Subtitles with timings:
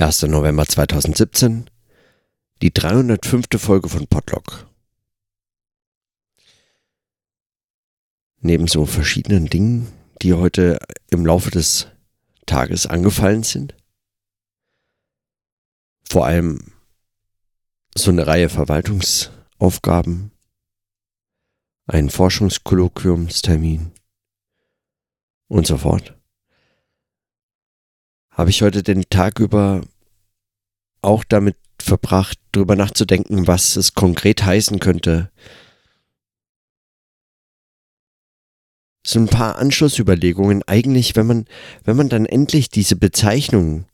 [0.00, 0.22] 1.
[0.22, 1.68] November 2017,
[2.62, 3.46] die 305.
[3.56, 4.68] Folge von Podlock.
[8.38, 9.92] Neben so verschiedenen Dingen,
[10.22, 10.78] die heute
[11.10, 11.88] im Laufe des
[12.46, 13.74] Tages angefallen sind,
[16.08, 16.74] vor allem
[17.96, 20.30] so eine Reihe Verwaltungsaufgaben,
[21.88, 23.90] ein Forschungskolloquiumstermin
[25.48, 26.17] und so fort
[28.38, 29.82] habe ich heute den Tag über
[31.02, 35.30] auch damit verbracht, darüber nachzudenken, was es konkret heißen könnte.
[39.04, 40.62] So ein paar Anschlussüberlegungen.
[40.66, 41.44] Eigentlich, wenn man,
[41.82, 43.86] wenn man dann endlich diese Bezeichnung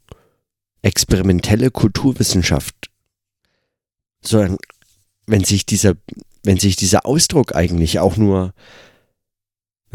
[0.83, 2.91] experimentelle Kulturwissenschaft,
[4.21, 4.57] so,
[5.27, 5.95] wenn sich dieser,
[6.43, 8.53] wenn sich dieser Ausdruck eigentlich auch nur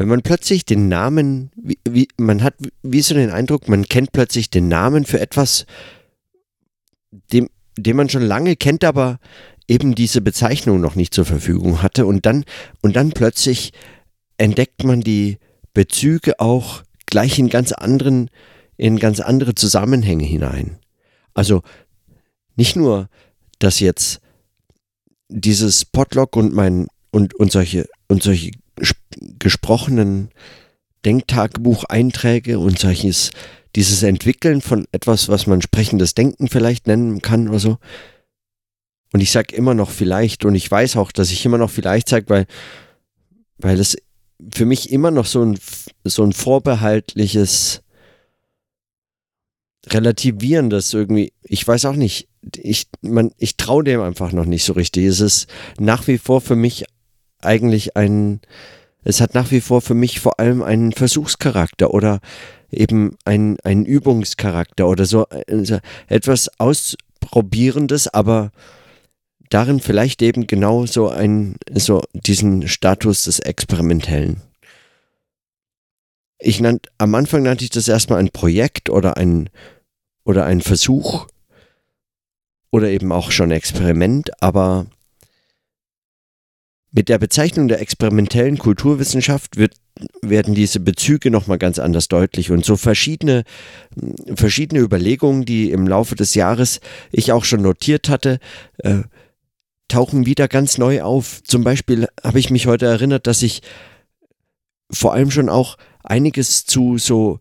[0.00, 4.12] wenn man plötzlich den Namen, wie, wie, man hat wie so den Eindruck, man kennt
[4.12, 5.66] plötzlich den Namen für etwas,
[7.34, 9.18] dem, den man schon lange kennt, aber
[9.68, 12.46] eben diese Bezeichnung noch nicht zur Verfügung hatte und dann,
[12.80, 13.74] und dann plötzlich
[14.38, 15.36] entdeckt man die
[15.74, 18.30] Bezüge auch gleich in ganz anderen,
[18.78, 20.78] in ganz andere Zusammenhänge hinein.
[21.34, 21.60] Also
[22.56, 23.10] nicht nur,
[23.58, 24.22] dass jetzt
[25.28, 28.52] dieses Potlock und mein und, und solche und solche
[29.38, 30.30] gesprochenen
[31.04, 33.30] Denktagebucheinträge und solches,
[33.76, 37.78] dieses Entwickeln von etwas, was man sprechendes Denken vielleicht nennen kann oder so.
[39.12, 42.08] Und ich sage immer noch vielleicht und ich weiß auch, dass ich immer noch vielleicht
[42.08, 42.46] sage, weil,
[43.58, 43.96] weil es
[44.52, 45.58] für mich immer noch so ein,
[46.04, 47.82] so ein vorbehaltliches
[49.86, 52.88] Relativierendes irgendwie, ich weiß auch nicht, ich,
[53.38, 55.06] ich traue dem einfach noch nicht so richtig.
[55.06, 55.46] Es ist
[55.78, 56.84] nach wie vor für mich
[57.42, 58.40] eigentlich ein,
[59.04, 62.20] es hat nach wie vor für mich vor allem einen Versuchscharakter oder
[62.70, 68.52] eben einen, einen Übungscharakter oder so also etwas Ausprobierendes, aber
[69.48, 74.40] darin vielleicht eben genau so ein, so diesen Status des Experimentellen.
[76.38, 79.50] Ich nannt, am Anfang nannte ich das erstmal ein Projekt oder ein,
[80.24, 81.26] oder ein Versuch
[82.70, 84.86] oder eben auch schon Experiment, aber
[86.92, 89.74] mit der Bezeichnung der experimentellen Kulturwissenschaft wird,
[90.22, 93.44] werden diese Bezüge nochmal ganz anders deutlich und so verschiedene,
[94.34, 96.80] verschiedene Überlegungen, die im Laufe des Jahres
[97.12, 98.40] ich auch schon notiert hatte,
[98.78, 99.02] äh,
[99.88, 101.42] tauchen wieder ganz neu auf.
[101.44, 103.62] Zum Beispiel habe ich mich heute erinnert, dass ich
[104.90, 107.40] vor allem schon auch einiges zu so,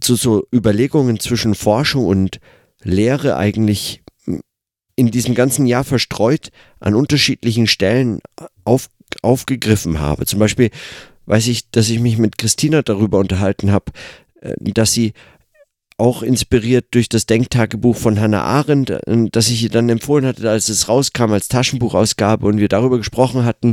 [0.00, 2.40] zu so Überlegungen zwischen Forschung und
[2.82, 3.99] Lehre eigentlich
[5.00, 8.20] in diesem ganzen Jahr verstreut an unterschiedlichen Stellen
[8.64, 8.90] auf,
[9.22, 10.26] aufgegriffen habe.
[10.26, 10.70] Zum Beispiel
[11.24, 13.92] weiß ich, dass ich mich mit Christina darüber unterhalten habe,
[14.42, 15.14] äh, dass sie
[15.96, 19.00] auch inspiriert durch das Denktagebuch von Hannah Arendt, äh,
[19.32, 23.46] das ich ihr dann empfohlen hatte, als es rauskam als Taschenbuchausgabe und wir darüber gesprochen
[23.46, 23.72] hatten,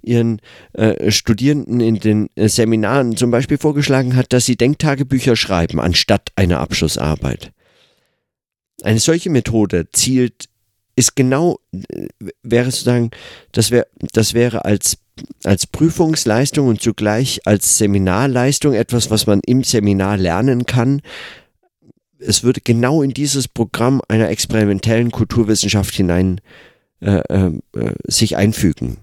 [0.00, 0.40] ihren
[0.74, 6.30] äh, Studierenden in den äh, Seminaren zum Beispiel vorgeschlagen hat, dass sie Denktagebücher schreiben anstatt
[6.36, 7.50] einer Abschlussarbeit.
[8.84, 10.48] Eine solche Methode zielt
[10.98, 11.60] ist genau,
[12.42, 13.10] wäre sozusagen,
[13.52, 14.98] das wäre, das wäre als,
[15.44, 21.00] als Prüfungsleistung und zugleich als Seminarleistung etwas, was man im Seminar lernen kann.
[22.18, 26.40] Es würde genau in dieses Programm einer experimentellen Kulturwissenschaft hinein
[27.00, 28.96] äh, äh, äh sich einfügen.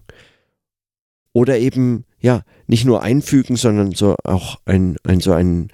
[1.32, 5.70] Oder eben, ja, nicht nur einfügen, sondern so auch ein, ein so ein,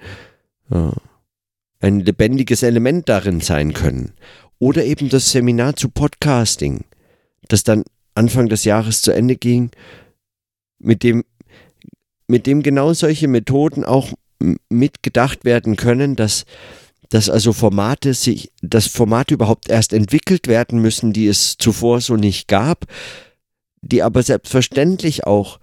[0.70, 0.92] äh,
[1.80, 4.12] ein lebendiges Element darin sein können.
[4.62, 6.84] Oder eben das Seminar zu Podcasting,
[7.48, 7.82] das dann
[8.14, 9.72] Anfang des Jahres zu Ende ging,
[10.78, 11.24] mit dem,
[12.28, 14.12] mit dem genau solche Methoden auch
[14.68, 16.44] mitgedacht werden können, dass,
[17.08, 22.14] dass also Formate sich, dass Formate überhaupt erst entwickelt werden müssen, die es zuvor so
[22.14, 22.86] nicht gab,
[23.80, 25.58] die aber selbstverständlich auch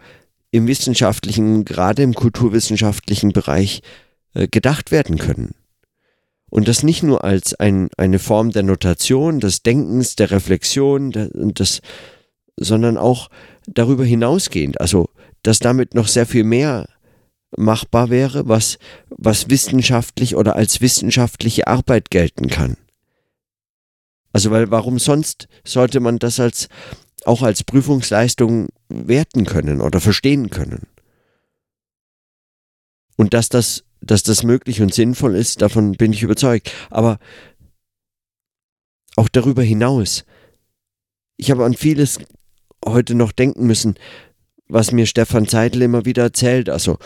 [0.51, 3.81] im wissenschaftlichen, gerade im kulturwissenschaftlichen Bereich
[4.33, 5.55] äh, gedacht werden können.
[6.49, 11.29] Und das nicht nur als ein, eine Form der Notation, des Denkens, der Reflexion, der,
[11.33, 11.81] des,
[12.55, 13.29] sondern auch
[13.67, 14.81] darüber hinausgehend.
[14.81, 15.09] Also,
[15.43, 16.87] dass damit noch sehr viel mehr
[17.55, 18.77] machbar wäre, was,
[19.09, 22.77] was wissenschaftlich oder als wissenschaftliche Arbeit gelten kann.
[24.33, 26.67] Also, weil warum sonst sollte man das als
[27.25, 30.87] auch als Prüfungsleistung werten können oder verstehen können?
[33.17, 36.71] Und dass das dass das möglich und sinnvoll ist, davon bin ich überzeugt.
[36.89, 37.19] Aber
[39.15, 40.25] auch darüber hinaus,
[41.37, 42.19] ich habe an vieles
[42.85, 43.95] heute noch denken müssen,
[44.67, 46.69] was mir Stefan Zeitl immer wieder erzählt.
[46.69, 46.97] Also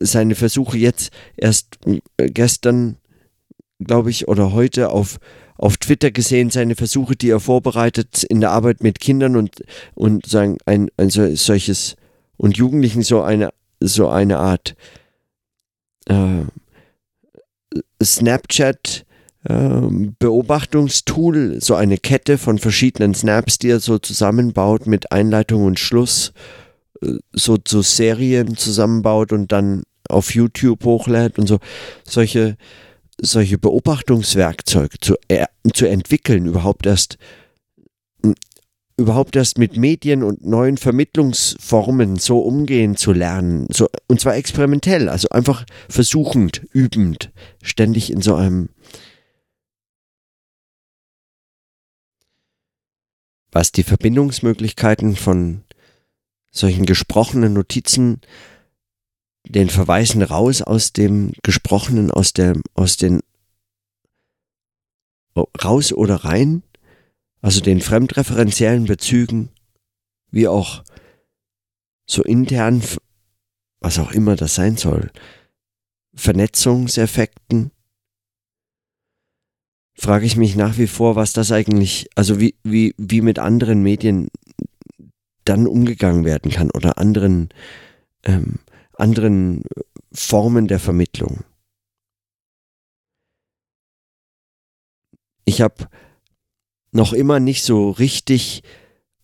[0.00, 2.96] seine Versuche jetzt erst äh, gestern,
[3.78, 5.18] glaube ich, oder heute auf,
[5.56, 9.62] auf Twitter gesehen, seine Versuche, die er vorbereitet in der Arbeit mit Kindern und,
[9.94, 11.96] und sagen, ein, ein solches
[12.36, 13.50] und Jugendlichen so eine,
[13.80, 14.74] so eine Art
[16.06, 16.44] äh,
[18.02, 19.04] Snapchat
[19.44, 19.80] äh,
[20.18, 26.32] Beobachtungstool, so eine Kette von verschiedenen Snaps, die er so zusammenbaut mit Einleitung und Schluss,
[27.02, 31.58] äh, so zu Serien zusammenbaut und dann auf YouTube hochlädt und so.
[32.04, 32.56] Solche
[33.20, 37.18] solche Beobachtungswerkzeuge zu, äh, zu entwickeln, überhaupt erst
[38.96, 45.08] überhaupt erst mit Medien und neuen Vermittlungsformen so umgehen zu lernen, so, und zwar experimentell,
[45.08, 47.32] also einfach versuchend, übend,
[47.62, 48.68] ständig in so einem
[53.54, 55.62] was die Verbindungsmöglichkeiten von
[56.50, 58.20] solchen gesprochenen Notizen,
[59.46, 63.20] den Verweisen raus aus dem Gesprochenen, aus der, aus den
[65.62, 66.62] raus oder rein,
[67.44, 69.50] also den fremdreferenziellen Bezügen,
[70.30, 70.82] wie auch
[72.06, 72.82] so intern,
[73.80, 75.10] was auch immer das sein soll,
[76.14, 77.70] Vernetzungseffekten,
[79.94, 83.82] frage ich mich nach wie vor, was das eigentlich, also wie, wie, wie mit anderen
[83.82, 84.28] Medien
[85.44, 87.50] dann umgegangen werden kann oder anderen,
[88.22, 88.54] ähm,
[88.94, 89.64] anderen
[90.14, 91.44] Formen der Vermittlung.
[95.44, 95.90] Ich habe
[96.94, 98.62] noch immer nicht so richtig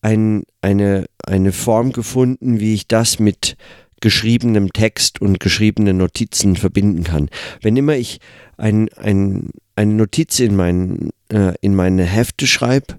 [0.03, 3.57] ein, eine, eine Form gefunden, wie ich das mit
[4.01, 7.29] geschriebenem Text und geschriebenen Notizen verbinden kann.
[7.61, 8.19] Wenn immer ich
[8.57, 12.99] ein, ein, eine Notiz in, mein, äh, in meine Hefte schreibe,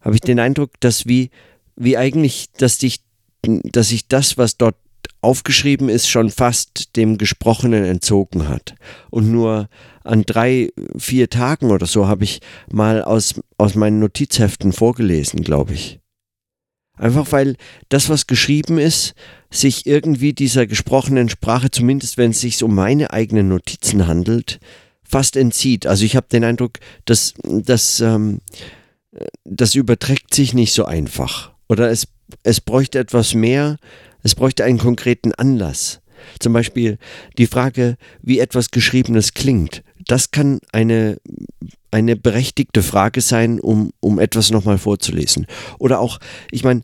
[0.00, 1.30] habe ich den Eindruck, dass wie,
[1.76, 3.00] wie eigentlich, dass ich,
[3.42, 4.76] dass ich das, was dort
[5.24, 8.74] aufgeschrieben ist, schon fast dem Gesprochenen entzogen hat.
[9.10, 9.68] Und nur
[10.02, 12.40] an drei, vier Tagen oder so habe ich
[12.70, 16.00] mal aus, aus meinen Notizheften vorgelesen, glaube ich.
[16.96, 17.56] Einfach weil
[17.88, 19.14] das, was geschrieben ist,
[19.50, 24.60] sich irgendwie dieser gesprochenen Sprache, zumindest wenn es sich um meine eigenen Notizen handelt,
[25.02, 25.86] fast entzieht.
[25.86, 28.40] Also ich habe den Eindruck, dass das, ähm,
[29.44, 31.52] das überträgt sich nicht so einfach.
[31.68, 32.06] Oder es,
[32.42, 33.78] es bräuchte etwas mehr,
[34.24, 36.00] es bräuchte einen konkreten Anlass.
[36.40, 36.98] Zum Beispiel
[37.38, 39.84] die Frage, wie etwas Geschriebenes klingt.
[40.06, 41.18] Das kann eine,
[41.90, 45.46] eine berechtigte Frage sein, um, um etwas nochmal vorzulesen.
[45.78, 46.18] Oder auch,
[46.50, 46.82] ich meine,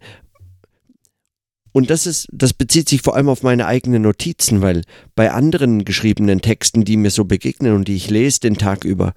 [1.73, 4.83] und das ist, das bezieht sich vor allem auf meine eigenen Notizen, weil
[5.15, 9.15] bei anderen geschriebenen Texten, die mir so begegnen und die ich lese den Tag über,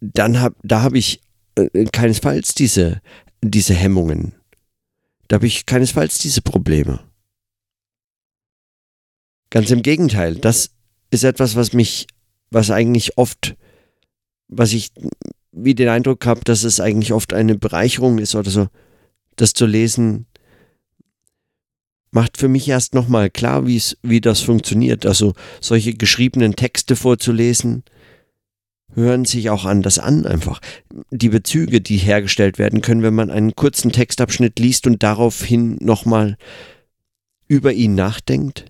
[0.00, 1.22] dann hab, da habe ich
[1.54, 3.00] äh, keinesfalls diese,
[3.40, 4.34] diese Hemmungen.
[5.28, 7.00] Da habe ich keinesfalls diese Probleme.
[9.50, 10.70] Ganz im Gegenteil, das
[11.10, 12.06] ist etwas, was mich,
[12.50, 13.56] was eigentlich oft,
[14.48, 14.90] was ich
[15.52, 18.68] wie den Eindruck habe, dass es eigentlich oft eine Bereicherung ist oder so,
[19.36, 20.26] das zu lesen,
[22.10, 25.06] macht für mich erst nochmal klar, wie das funktioniert.
[25.06, 27.84] Also solche geschriebenen Texte vorzulesen,
[28.94, 30.60] hören sich auch anders an einfach.
[31.10, 36.36] Die Bezüge, die hergestellt werden können, wenn man einen kurzen Textabschnitt liest und daraufhin nochmal
[37.46, 38.66] über ihn nachdenkt,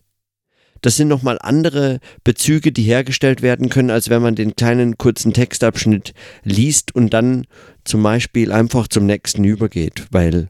[0.81, 5.33] das sind nochmal andere Bezüge, die hergestellt werden können, als wenn man den kleinen kurzen
[5.33, 7.47] Textabschnitt liest und dann
[7.85, 10.49] zum Beispiel einfach zum nächsten übergeht, weil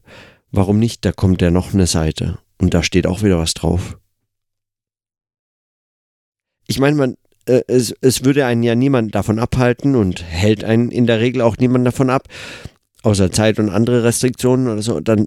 [0.50, 3.98] warum nicht, da kommt ja noch eine Seite und da steht auch wieder was drauf.
[6.66, 7.16] Ich meine, man,
[7.46, 11.40] äh, es, es würde einen ja niemand davon abhalten und hält einen in der Regel
[11.42, 12.28] auch niemand davon ab,
[13.02, 15.26] außer Zeit und andere Restriktionen oder so, dann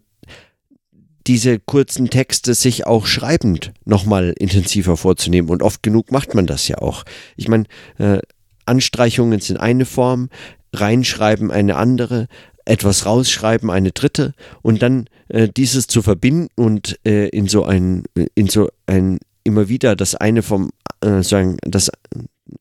[1.28, 5.50] diese kurzen Texte sich auch schreibend nochmal intensiver vorzunehmen.
[5.50, 7.04] Und oft genug macht man das ja auch.
[7.36, 7.66] Ich meine,
[7.98, 8.20] äh,
[8.66, 10.30] Anstreichungen sind eine Form,
[10.74, 12.28] reinschreiben eine andere,
[12.66, 18.04] etwas rausschreiben eine dritte und dann äh, dieses zu verbinden und äh, in so ein,
[18.36, 21.92] in so ein immer wieder das eine vom, äh, sagen, das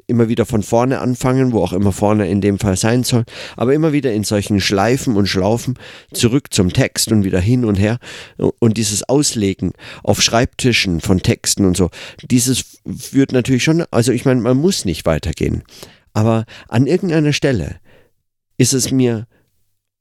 [0.07, 3.25] immer wieder von vorne anfangen, wo auch immer vorne in dem Fall sein soll,
[3.57, 5.79] aber immer wieder in solchen Schleifen und Schlaufen
[6.13, 7.99] zurück zum Text und wieder hin und her.
[8.59, 11.91] Und dieses Auslegen auf Schreibtischen von Texten und so,
[12.23, 15.63] dieses führt natürlich schon, also ich meine, man muss nicht weitergehen,
[16.13, 17.77] aber an irgendeiner Stelle
[18.59, 19.27] ist es mir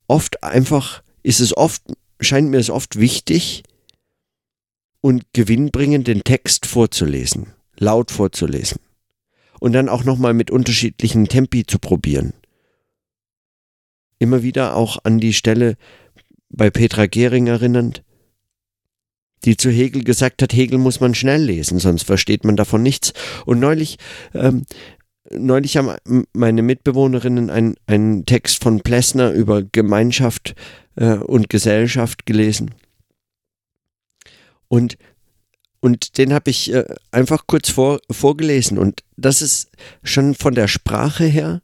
[0.07, 1.81] oft einfach, ist es oft,
[2.19, 3.63] scheint mir es oft wichtig
[5.01, 8.79] und gewinnbringend den Text vorzulesen, laut vorzulesen
[9.59, 12.33] und dann auch nochmal mit unterschiedlichen Tempi zu probieren.
[14.17, 15.77] Immer wieder auch an die Stelle
[16.49, 18.03] bei Petra Gehring erinnernd,
[19.45, 23.13] die zu Hegel gesagt hat, Hegel muss man schnell lesen, sonst versteht man davon nichts.
[23.45, 23.97] Und neulich
[24.33, 24.65] ähm,
[25.31, 25.95] neulich haben
[26.33, 30.55] meine Mitbewohnerinnen einen, einen Text von Plessner über Gemeinschaft
[30.95, 32.73] äh, und Gesellschaft gelesen.
[34.67, 34.97] Und,
[35.81, 38.77] und den habe ich äh, einfach kurz vor, vorgelesen.
[38.77, 39.69] Und das ist
[40.03, 41.61] schon von der Sprache her,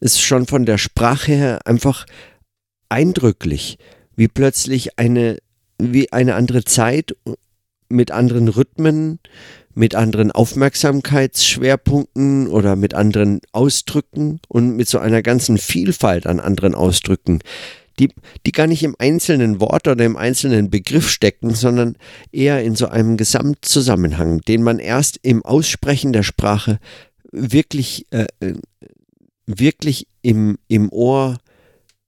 [0.00, 2.06] ist schon von der Sprache her einfach
[2.88, 3.78] eindrücklich,
[4.14, 5.38] wie plötzlich eine,
[5.78, 7.16] wie eine andere Zeit
[7.88, 9.20] mit anderen Rhythmen,
[9.74, 16.74] mit anderen Aufmerksamkeitsschwerpunkten oder mit anderen Ausdrücken und mit so einer ganzen Vielfalt an anderen
[16.74, 17.40] Ausdrücken,
[17.98, 18.10] die,
[18.44, 21.96] die gar nicht im einzelnen Wort oder im einzelnen Begriff stecken, sondern
[22.32, 26.78] eher in so einem Gesamtzusammenhang, den man erst im Aussprechen der Sprache
[27.32, 28.26] wirklich, äh,
[29.46, 31.38] wirklich im, im Ohr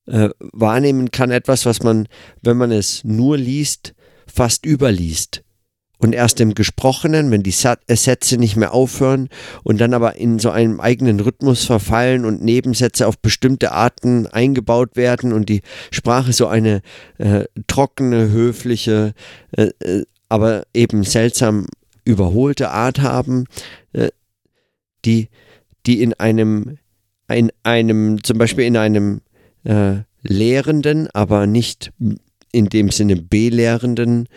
[0.06, 1.30] äh, wahrnehmen kann.
[1.30, 2.08] Etwas, was man,
[2.42, 3.94] wenn man es nur liest,
[4.26, 5.42] fast überliest
[5.98, 7.54] und erst im Gesprochenen, wenn die
[7.86, 9.28] äh, Sätze nicht mehr aufhören
[9.64, 14.96] und dann aber in so einem eigenen Rhythmus verfallen und Nebensätze auf bestimmte Arten eingebaut
[14.96, 16.82] werden und die Sprache so eine
[17.18, 19.12] äh, trockene, höfliche,
[19.56, 21.66] äh, äh aber eben seltsam
[22.04, 23.44] überholte Art haben,
[23.94, 24.08] äh,
[25.06, 25.28] die,
[25.86, 26.76] die in einem,
[27.28, 29.22] in einem, zum Beispiel in einem
[29.64, 31.92] äh, Lehrenden, aber nicht
[32.52, 34.28] in dem Sinne belehrenden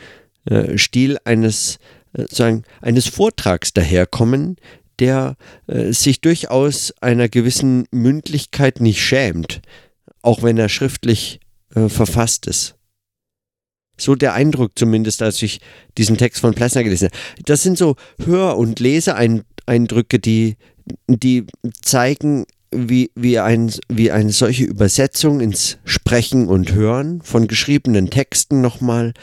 [0.46, 1.78] äh, Stil eines,
[2.14, 4.58] äh, sagen, eines Vortrags daherkommen,
[5.00, 5.36] der
[5.68, 9.62] äh, sich durchaus einer gewissen Mündlichkeit nicht schämt,
[10.22, 11.40] auch wenn er schriftlich
[11.76, 12.76] äh, verfasst ist.
[13.98, 15.60] So der Eindruck zumindest, als ich
[15.98, 17.44] diesen Text von Plessner gelesen habe.
[17.46, 17.96] Das sind so
[18.26, 20.58] Hör- und Leseeindrücke, die,
[21.08, 21.46] die
[21.82, 28.62] zeigen, wie, wie, ein, wie eine solche Übersetzung ins Sprechen und Hören von geschriebenen Texten
[28.62, 29.14] nochmal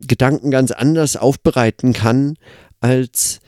[0.00, 2.36] Gedanken ganz anders aufbereiten kann,
[2.80, 3.40] als,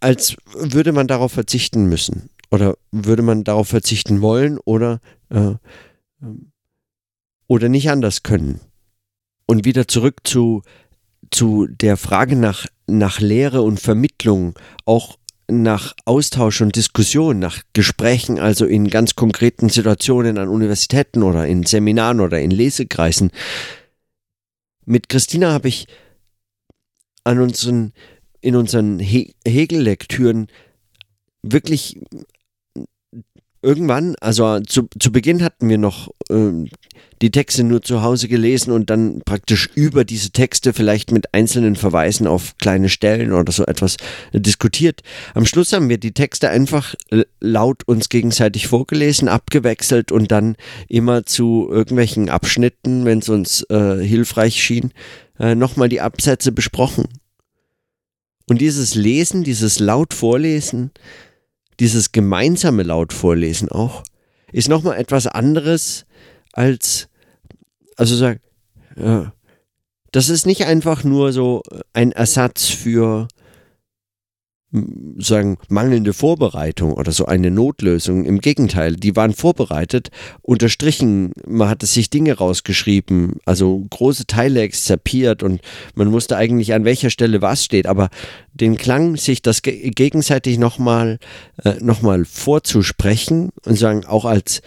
[0.00, 5.00] als würde man darauf verzichten müssen oder würde man darauf verzichten wollen oder,
[5.30, 5.54] äh,
[7.46, 8.60] oder nicht anders können.
[9.46, 10.62] Und wieder zurück zu,
[11.30, 15.16] zu der Frage nach, nach Lehre und Vermittlung, auch
[15.48, 21.64] nach Austausch und Diskussion, nach Gesprächen, also in ganz konkreten Situationen an Universitäten oder in
[21.64, 23.30] Seminaren oder in Lesekreisen
[24.84, 25.86] mit Christina habe ich
[27.24, 27.92] an unseren,
[28.40, 30.48] in unseren He Hegel-Lektüren
[31.42, 32.00] wirklich
[33.62, 36.68] irgendwann, also zu, zu Beginn hatten wir noch äh,
[37.22, 41.76] die Texte nur zu Hause gelesen und dann praktisch über diese Texte vielleicht mit einzelnen
[41.76, 43.96] Verweisen auf kleine Stellen oder so etwas
[44.32, 45.02] diskutiert.
[45.34, 46.96] Am Schluss haben wir die Texte einfach
[47.40, 50.56] laut uns gegenseitig vorgelesen, abgewechselt und dann
[50.88, 54.92] immer zu irgendwelchen Abschnitten, wenn es uns äh, hilfreich schien,
[55.38, 57.04] äh, nochmal die Absätze besprochen.
[58.48, 60.90] Und dieses Lesen, dieses laut Vorlesen,
[61.82, 64.04] dieses gemeinsame laut Vorlesen auch,
[64.52, 66.06] ist nochmal etwas anderes
[66.52, 67.08] als
[67.96, 68.38] also sagen,
[68.96, 69.32] ja,
[70.12, 71.60] das ist nicht einfach nur so
[71.92, 73.26] ein Ersatz für
[75.18, 78.24] sagen mangelnde Vorbereitung oder so eine Notlösung.
[78.24, 80.10] Im Gegenteil, die waren vorbereitet,
[80.40, 85.60] unterstrichen, man hatte sich Dinge rausgeschrieben, also große Teile exzerpiert und
[85.94, 88.08] man wusste eigentlich an welcher Stelle was steht, aber
[88.54, 91.18] den Klang, sich das gegenseitig nochmal
[91.64, 94.62] äh, noch vorzusprechen und sagen, auch als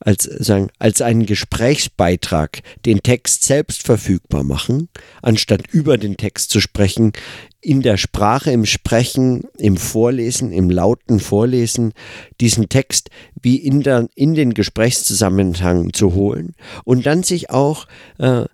[0.00, 4.88] als, sagen, als einen Gesprächsbeitrag den Text selbst verfügbar machen,
[5.22, 7.12] anstatt über den Text zu sprechen,
[7.60, 11.92] in der Sprache, im Sprechen, im Vorlesen, im lauten Vorlesen,
[12.40, 17.86] diesen Text wie in, der, in den Gesprächszusammenhang zu holen und dann sich auch,
[18.18, 18.44] äh,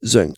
[0.00, 0.34] sagen,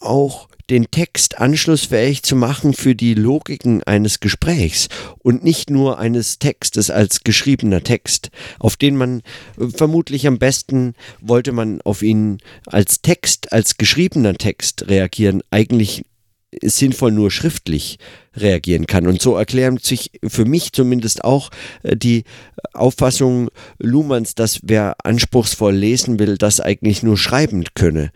[0.00, 6.38] auch den Text anschlussfähig zu machen für die Logiken eines Gesprächs und nicht nur eines
[6.38, 9.20] Textes als geschriebener Text, auf den man
[9.58, 16.04] äh, vermutlich am besten wollte man auf ihn als Text, als geschriebener Text reagieren, eigentlich
[16.62, 17.98] sinnvoll nur schriftlich
[18.36, 19.06] reagieren kann.
[19.06, 21.50] Und so erklären sich für mich zumindest auch
[21.82, 22.24] äh, die
[22.72, 28.10] Auffassung Luhmanns, dass wer anspruchsvoll lesen will, das eigentlich nur schreibend könne.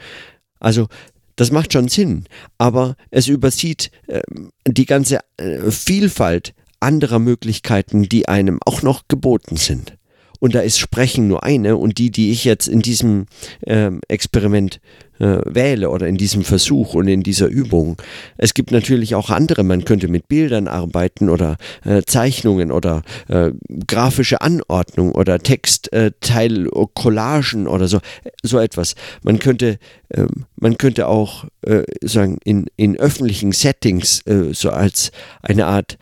[0.60, 0.88] Also
[1.36, 2.24] das macht schon Sinn,
[2.58, 4.22] aber es übersieht äh,
[4.66, 9.96] die ganze äh, Vielfalt anderer Möglichkeiten, die einem auch noch geboten sind.
[10.40, 13.26] Und da ist Sprechen nur eine und die, die ich jetzt in diesem
[13.60, 18.00] äh, Experiment äh, wähle oder in diesem Versuch und in dieser Übung.
[18.36, 23.50] Es gibt natürlich auch andere, man könnte mit Bildern arbeiten oder äh, Zeichnungen oder äh,
[23.86, 27.98] grafische Anordnung oder Textteil, Collagen oder so,
[28.42, 28.94] so etwas.
[29.22, 29.78] Man könnte,
[30.12, 35.10] ähm, man könnte auch äh, sagen, in, in öffentlichen Settings äh, so als
[35.42, 35.98] eine Art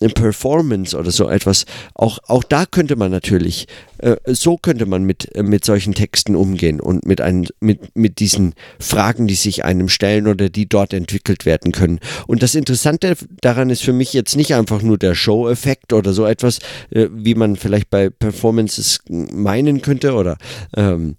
[0.00, 3.66] Performance oder so etwas, auch, auch da könnte man natürlich,
[3.98, 8.18] äh, so könnte man mit, äh, mit solchen Texten umgehen und mit, ein, mit, mit
[8.18, 12.00] diesen Fragen, die sich einem stellen oder die dort entwickelt werden können.
[12.26, 16.26] Und das Interessante daran ist für mich jetzt nicht einfach nur der Show-Effekt oder so
[16.26, 16.58] etwas,
[16.90, 20.36] äh, wie man vielleicht bei Performances meinen könnte oder
[20.76, 21.16] ähm,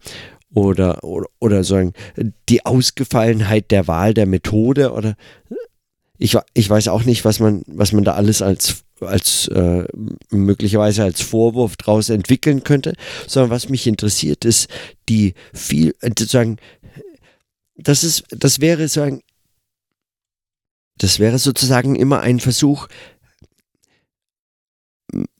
[0.53, 1.91] oder, oder, oder sagen,
[2.47, 5.15] die Ausgefallenheit der Wahl der Methode oder
[6.17, 9.85] ich, ich weiß auch nicht, was man, was man da alles als, als äh,
[10.29, 12.93] möglicherweise als Vorwurf daraus entwickeln könnte,
[13.27, 14.69] sondern was mich interessiert ist,
[15.09, 16.57] die viel, äh, sozusagen,
[17.75, 19.21] das ist, das wäre sagen,
[20.97, 22.87] das wäre sozusagen immer ein Versuch,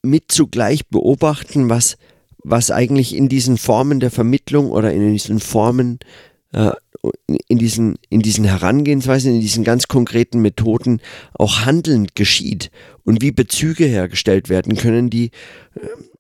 [0.02, 1.98] mit zugleich beobachten, was,
[2.44, 6.00] was eigentlich in diesen Formen der Vermittlung oder in diesen Formen
[6.54, 6.72] äh,
[7.48, 11.02] in diesen, in diesen Herangehensweisen, in diesen ganz konkreten Methoden
[11.34, 12.72] auch handelnd geschieht
[13.04, 15.32] und wie Bezüge hergestellt werden können, die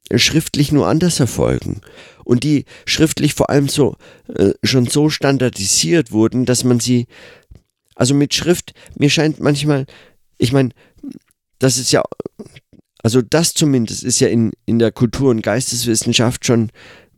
[0.09, 1.81] äh, schriftlich nur anders erfolgen
[2.23, 3.95] und die schriftlich vor allem so
[4.35, 7.07] äh, schon so standardisiert wurden, dass man sie
[7.95, 9.85] also mit Schrift mir scheint manchmal,
[10.37, 10.69] ich meine,
[11.59, 12.03] das ist ja
[13.05, 16.71] also das zumindest ist ja in, in der Kultur- und Geisteswissenschaft schon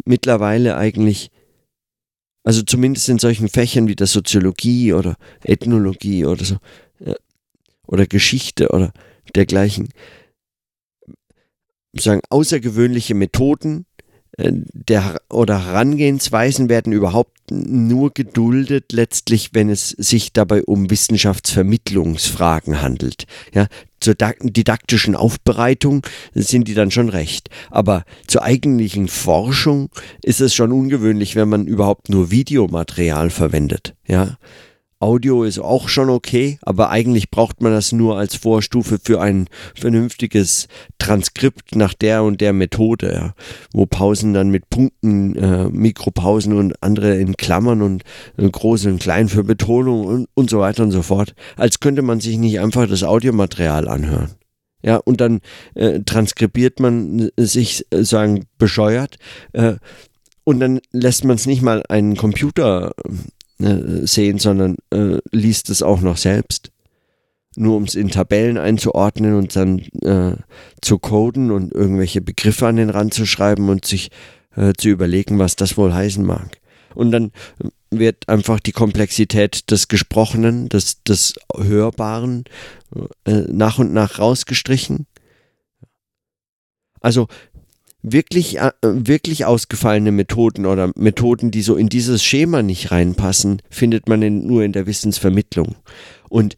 [0.03, 1.31] mittlerweile eigentlich
[2.47, 6.55] also zumindest in solchen Fächern wie der Soziologie oder Ethnologie oder so.
[7.85, 8.93] Oder Geschichte oder
[9.35, 9.89] dergleichen.
[11.91, 13.85] Sagen, außergewöhnliche Methoden
[14.37, 23.25] der, oder Herangehensweisen werden überhaupt nur geduldet, letztlich, wenn es sich dabei um Wissenschaftsvermittlungsfragen handelt.
[23.53, 23.67] Ja,
[23.99, 27.49] zur didaktischen Aufbereitung sind die dann schon recht.
[27.71, 29.89] Aber zur eigentlichen Forschung
[30.21, 33.95] ist es schon ungewöhnlich, wenn man überhaupt nur Videomaterial verwendet.
[34.05, 34.37] Ja,
[34.99, 39.47] Audio ist auch schon okay, aber eigentlich braucht man das nur als Vorstufe für ein
[39.75, 43.33] vernünftiges Transkript nach der und der Methode, ja,
[43.73, 48.03] wo Pausen dann mit Punkten, äh, Mikropausen und andere in Klammern und
[48.37, 52.01] äh, groß und klein für Betonung und, und so weiter und so fort, als könnte
[52.01, 54.31] man sich nicht einfach das Audiomaterial anhören.
[54.83, 55.41] Ja, und dann
[55.75, 59.17] äh, transkribiert man sich, äh, sagen, bescheuert,
[59.53, 59.75] äh,
[60.43, 62.93] und dann lässt man es nicht mal einen Computer
[63.61, 66.71] äh, sehen, sondern äh, liest es auch noch selbst.
[67.55, 70.35] Nur um es in Tabellen einzuordnen und dann äh,
[70.81, 74.11] zu coden und irgendwelche Begriffe an den Rand zu schreiben und sich
[74.55, 76.59] äh, zu überlegen, was das wohl heißen mag.
[76.93, 77.31] Und dann
[77.89, 82.43] wird einfach die Komplexität des Gesprochenen, des, des Hörbaren
[83.25, 85.07] äh, nach und nach rausgestrichen.
[86.99, 87.27] Also
[88.01, 94.07] wirklich, äh, wirklich ausgefallene Methoden oder Methoden, die so in dieses Schema nicht reinpassen, findet
[94.07, 95.75] man in, nur in der Wissensvermittlung.
[96.29, 96.55] Und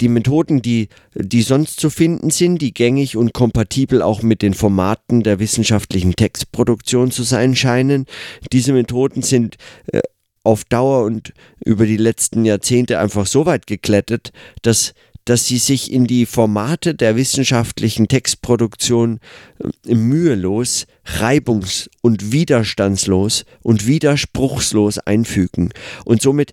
[0.00, 4.54] die Methoden, die, die sonst zu finden sind, die gängig und kompatibel auch mit den
[4.54, 8.06] Formaten der wissenschaftlichen Textproduktion zu sein scheinen,
[8.52, 9.56] diese Methoden sind
[9.92, 10.00] äh,
[10.42, 14.94] auf Dauer und über die letzten Jahrzehnte einfach so weit geklettert, dass
[15.30, 19.20] dass sie sich in die Formate der wissenschaftlichen Textproduktion
[19.86, 25.70] äh, mühelos, reibungs- und widerstandslos und widerspruchslos einfügen
[26.04, 26.52] und somit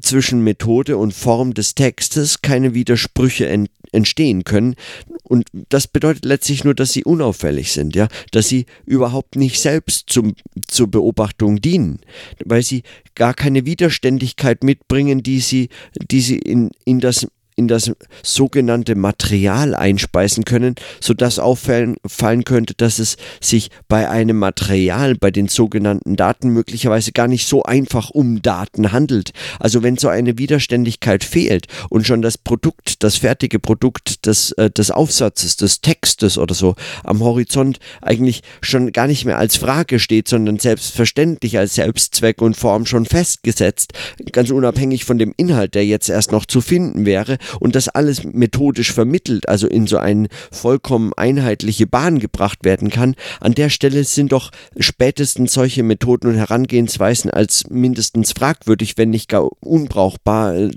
[0.00, 4.74] zwischen Methode und Form des Textes keine Widersprüche ent entstehen können.
[5.22, 10.10] Und das bedeutet letztlich nur, dass sie unauffällig sind, ja, dass sie überhaupt nicht selbst
[10.10, 10.34] zum,
[10.66, 12.00] zur Beobachtung dienen,
[12.44, 12.82] weil sie
[13.14, 15.68] gar keine Widerständigkeit mitbringen, die sie,
[16.10, 22.74] die sie in, in das in das sogenannte Material einspeisen können, sodass auffallen fallen könnte,
[22.76, 28.10] dass es sich bei einem Material, bei den sogenannten Daten möglicherweise gar nicht so einfach
[28.10, 29.32] um Daten handelt.
[29.60, 34.70] Also wenn so eine Widerständigkeit fehlt und schon das Produkt, das fertige Produkt des, äh,
[34.70, 39.98] des Aufsatzes, des Textes oder so am Horizont eigentlich schon gar nicht mehr als Frage
[39.98, 43.92] steht, sondern selbstverständlich als Selbstzweck und Form schon festgesetzt,
[44.32, 48.24] ganz unabhängig von dem Inhalt, der jetzt erst noch zu finden wäre, und das alles
[48.24, 54.04] methodisch vermittelt, also in so eine vollkommen einheitliche Bahn gebracht werden kann, an der Stelle
[54.04, 60.70] sind doch spätestens solche Methoden und Herangehensweisen als mindestens fragwürdig, wenn nicht gar unbrauchbar äh,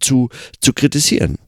[0.00, 0.28] zu,
[0.60, 1.38] zu kritisieren.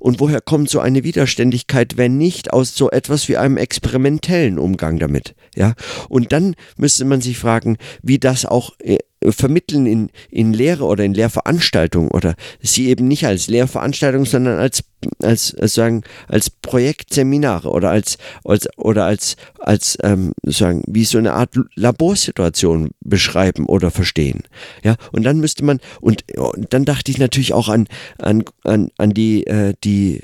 [0.00, 4.98] Und woher kommt so eine Widerständigkeit, wenn nicht aus so etwas wie einem experimentellen Umgang
[4.98, 5.34] damit?
[5.54, 5.74] Ja,
[6.08, 8.98] und dann müsste man sich fragen, wie das auch äh,
[9.30, 14.82] vermitteln in, in Lehre oder in Lehrveranstaltungen oder sie eben nicht als Lehrveranstaltung, sondern als
[15.22, 21.18] als, als sagen, als Projektseminare oder als, als oder als, als ähm, sagen, wie so
[21.18, 24.42] eine Art Laborsituation beschreiben oder verstehen.
[24.82, 27.88] Ja, und dann müsste man, und, und dann dachte ich natürlich auch an,
[28.18, 30.22] an, an, an die, äh, die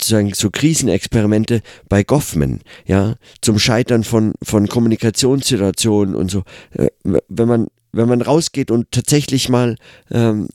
[0.00, 6.44] sagen, so Krisenexperimente bei Goffman, ja, zum Scheitern von, von Kommunikationssituationen und so.
[6.72, 6.88] Äh,
[7.28, 9.76] wenn man, wenn man rausgeht und tatsächlich mal
[10.10, 10.48] ähm,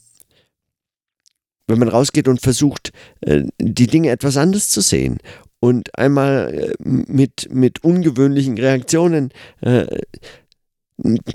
[1.66, 5.18] wenn man rausgeht und versucht, äh, die Dinge etwas anders zu sehen
[5.60, 9.86] und einmal äh, mit, mit ungewöhnlichen Reaktionen, äh,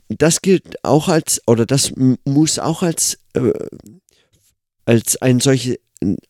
[0.09, 1.93] das gilt auch als, oder das
[2.25, 3.19] muss auch als,
[4.85, 5.79] als, ein solche,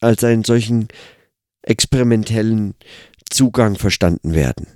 [0.01, 0.89] als einen solchen
[1.61, 2.73] experimentellen
[3.29, 4.67] Zugang verstanden werden.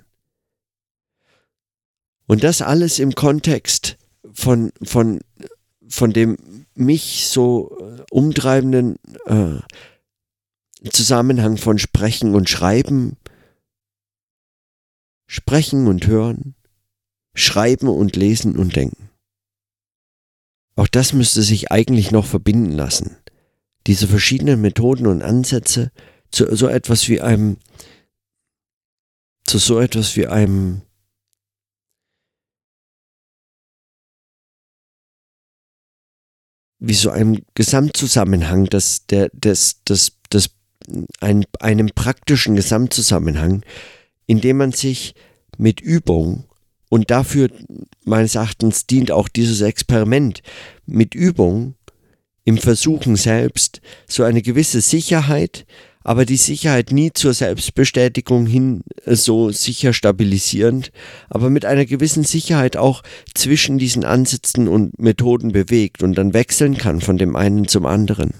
[2.26, 3.98] Und das alles im Kontext
[4.32, 5.20] von, von,
[5.88, 6.36] von dem
[6.74, 8.96] mich so äh, umtreibenden
[9.26, 9.60] äh,
[10.90, 13.16] Zusammenhang von Sprechen und Schreiben,
[15.26, 16.54] Sprechen und Hören,
[17.34, 19.10] Schreiben und Lesen und Denken.
[20.76, 23.16] Auch das müsste sich eigentlich noch verbinden lassen.
[23.86, 25.90] Diese verschiedenen Methoden und Ansätze
[26.30, 27.56] zu so etwas wie einem,
[29.44, 30.82] zu so etwas wie einem
[36.78, 40.50] wie so einem Gesamtzusammenhang, das, der, das, das, das,
[41.20, 43.64] ein, einem praktischen Gesamtzusammenhang,
[44.26, 45.14] in dem man sich
[45.58, 46.44] mit Übung
[46.88, 47.48] und dafür
[48.04, 50.42] meines Erachtens dient auch dieses Experiment
[50.86, 51.74] mit Übung
[52.44, 55.66] im Versuchen selbst so eine gewisse Sicherheit,
[56.06, 60.92] aber die Sicherheit nie zur Selbstbestätigung hin äh, so sicher stabilisierend,
[61.28, 63.02] aber mit einer gewissen Sicherheit auch
[63.34, 68.34] zwischen diesen Ansätzen und Methoden bewegt und dann wechseln kann von dem einen zum anderen.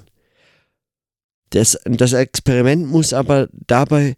[1.50, 4.14] Das, das Experiment muss aber dabei,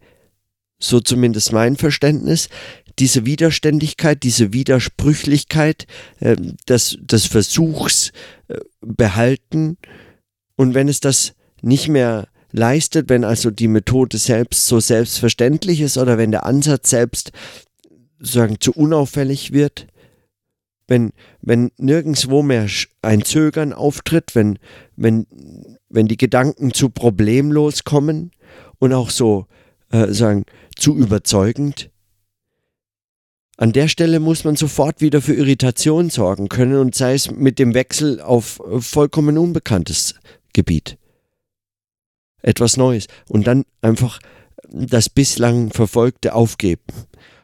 [0.78, 2.50] so zumindest mein Verständnis,
[2.98, 5.86] diese Widerständigkeit, diese Widersprüchlichkeit
[6.20, 6.36] äh,
[6.68, 8.12] des, des Versuchs
[8.48, 9.78] äh, behalten
[10.56, 11.32] und wenn es das
[11.62, 16.90] nicht mehr leistet, wenn also die Methode selbst so selbstverständlich ist oder wenn der Ansatz
[16.90, 17.32] selbst
[18.20, 19.86] sagen zu unauffällig wird,
[20.86, 22.66] wenn, wenn nirgendwo mehr
[23.02, 24.58] ein Zögern auftritt, wenn,
[24.96, 25.26] wenn,
[25.88, 28.30] wenn die Gedanken zu problemlos kommen
[28.78, 29.46] und auch so
[29.90, 30.44] äh, sagen
[30.76, 31.90] zu überzeugend.
[33.58, 37.58] An der Stelle muss man sofort wieder für Irritation sorgen können und sei es mit
[37.58, 40.14] dem Wechsel auf vollkommen unbekanntes
[40.52, 40.96] Gebiet
[42.42, 43.06] etwas Neues.
[43.28, 44.18] Und dann einfach
[44.70, 46.82] das bislang Verfolgte aufgeben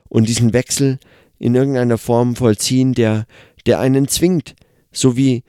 [0.08, 0.98] und diesen Wechsel
[1.38, 3.26] in irgendeiner Form vollziehen, der,
[3.66, 4.54] der einen zwingt,
[4.92, 5.42] so wie,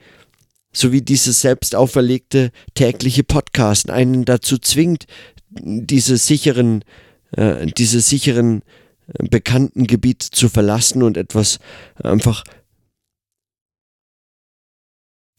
[0.72, 5.06] so wie dieses selbst auferlegte tägliche Podcast einen dazu zwingt,
[5.48, 6.84] diese sicheren,
[7.32, 8.62] äh, diese sicheren
[9.06, 11.58] äh, bekannten Gebiete zu verlassen und etwas
[12.02, 12.44] einfach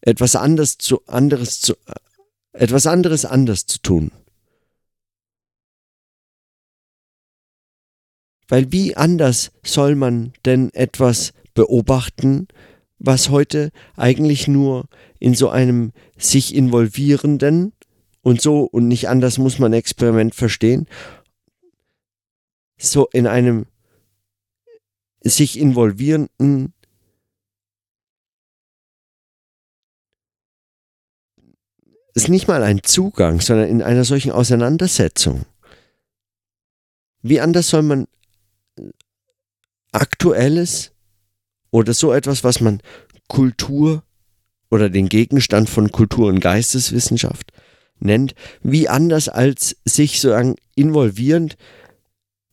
[0.01, 1.75] etwas anderes zu, anderes zu,
[2.59, 4.11] etwas anderes anders zu tun.
[8.47, 12.47] Weil wie anders soll man denn etwas beobachten,
[12.99, 14.85] was heute eigentlich nur
[15.19, 17.73] in so einem sich involvierenden
[18.21, 20.87] und so und nicht anders muss man Experiment verstehen,
[22.77, 23.65] so in einem
[25.21, 26.73] sich involvierenden
[32.17, 35.45] ist nicht mal ein Zugang, sondern in einer solchen Auseinandersetzung.
[37.21, 38.07] Wie anders soll man
[39.91, 40.93] aktuelles
[41.69, 42.81] oder so etwas, was man
[43.27, 44.01] Kultur
[44.71, 47.51] oder den Gegenstand von Kultur und Geisteswissenschaft
[47.99, 50.35] nennt, wie anders als sich so
[50.73, 51.55] involvierend,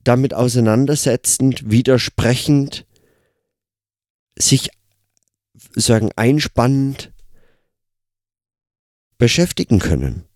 [0.03, 2.85] damit auseinandersetzend, widersprechend,
[4.37, 4.69] sich
[5.75, 7.14] sagen einspannend
[9.25, 10.27] beschäftigen können.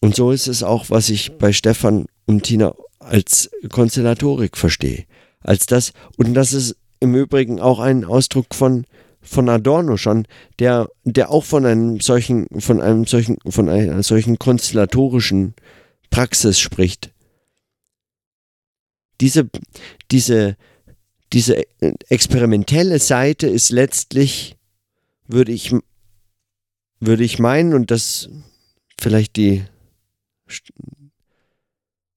[0.00, 5.04] Und so ist es auch, was ich bei Stefan und Tina als Konstellatorik verstehe.
[5.40, 8.86] Als das, und das ist im Übrigen auch ein Ausdruck von,
[9.20, 10.26] von Adorno schon,
[10.60, 15.52] der, der auch von einem solchen, von einem solchen, von einer solchen konstellatorischen
[16.08, 17.12] Praxis spricht.
[19.20, 19.50] Diese,
[20.10, 20.56] diese,
[21.34, 21.66] diese
[22.08, 24.56] experimentelle Seite ist letztlich,
[25.26, 25.70] würde ich
[27.02, 28.28] würde ich meinen, und das
[28.98, 29.64] vielleicht die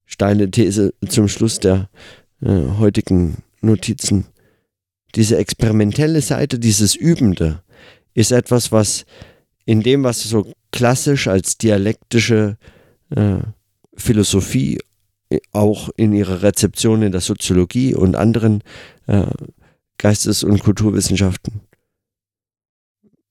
[0.04, 1.90] steile These zum Schluss der
[2.40, 4.26] äh, heutigen Notizen,
[5.16, 7.62] diese experimentelle Seite, dieses Übende,
[8.14, 9.06] ist etwas, was
[9.64, 12.56] in dem, was so klassisch als dialektische
[13.10, 13.38] äh,
[13.96, 14.78] Philosophie
[15.50, 18.62] auch in ihrer Rezeption in der Soziologie und anderen
[19.08, 19.26] äh,
[19.98, 21.65] Geistes- und Kulturwissenschaften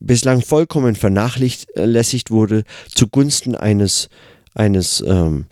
[0.05, 2.63] bislang vollkommen vernachlässigt wurde
[2.93, 4.09] zugunsten eines
[4.53, 5.47] eines ähm,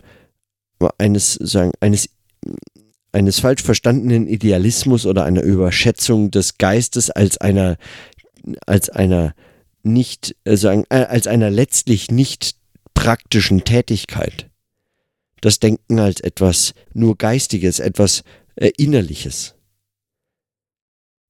[0.98, 2.08] eines sagen eines
[3.12, 7.76] eines falsch verstandenen Idealismus oder einer Überschätzung des Geistes als einer
[8.66, 9.34] als einer
[9.82, 12.56] nicht äh, sagen äh, als einer letztlich nicht
[12.94, 14.50] praktischen Tätigkeit.
[15.40, 18.22] Das Denken als etwas nur Geistiges, etwas
[18.56, 19.54] äh, Innerliches.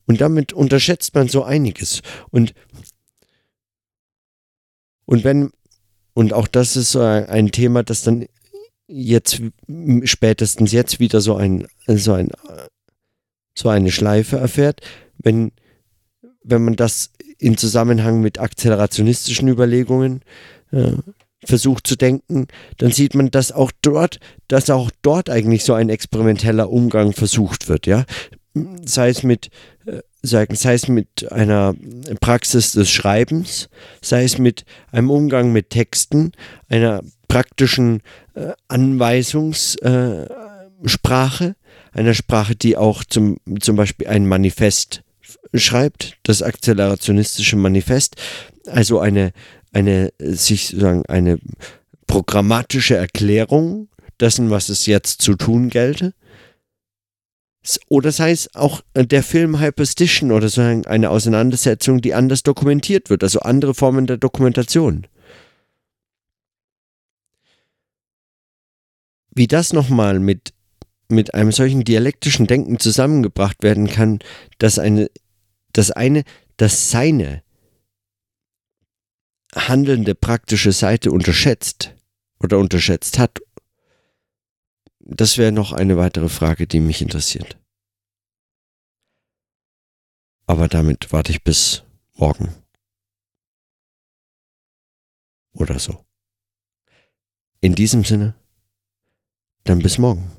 [0.07, 2.03] Und damit unterschätzt man so einiges.
[2.31, 2.55] Und
[5.07, 5.51] und wenn,
[6.15, 8.27] und auch das ist so ein Thema, das dann
[8.87, 9.41] jetzt
[10.05, 12.31] spätestens jetzt wieder so ein, so ein,
[13.55, 14.81] so eine Schleife erfährt,
[15.19, 15.53] wenn,
[16.43, 20.23] wenn man das in Zusammenhang mit akzelerationistischen Überlegungen
[20.71, 20.93] äh,
[21.45, 22.47] versucht zu denken,
[22.79, 27.69] dann sieht man, dass auch dort, dass auch dort eigentlich so ein experimenteller Umgang versucht
[27.69, 28.05] wird, ja.
[28.85, 29.51] Sei es mit
[29.87, 31.75] äh, sagen, sei es mit einer
[32.21, 33.69] Praxis des Schreibens,
[34.01, 36.33] sei es mit einem Umgang mit Texten,
[36.69, 38.03] einer praktischen
[38.35, 41.55] äh, Anweisungssprache, äh,
[41.93, 45.03] einer Sprache, die auch zum, zum Beispiel ein Manifest
[45.55, 48.17] schreibt, das akzelerationistische Manifest,
[48.67, 49.33] also eine,
[49.73, 51.39] eine, sich sagen, eine
[52.07, 53.89] programmatische Erklärung
[54.21, 56.15] dessen, was es jetzt zu tun gelte
[57.89, 63.11] oder sei es auch äh, der Film Hyperstition oder so eine Auseinandersetzung, die anders dokumentiert
[63.11, 65.07] wird, also andere Formen der Dokumentation.
[69.35, 70.53] Wie das nochmal mit,
[71.09, 74.21] mit einem solchen dialektischen Denken zusammengebracht werden kann,
[74.59, 75.11] dass eine,
[75.73, 76.23] das eine,
[76.57, 77.43] das seine
[79.55, 81.95] handelnde praktische Seite unterschätzt
[82.41, 83.41] oder unterschätzt hat
[85.07, 87.59] das wäre noch eine weitere Frage, die mich interessiert.
[90.47, 92.55] Aber damit warte ich bis morgen.
[95.53, 96.05] Oder so.
[97.61, 98.35] In diesem Sinne,
[99.65, 100.31] dann bis morgen.